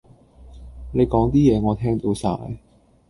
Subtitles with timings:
[0.93, 2.57] 你講啲嘢我聽到晒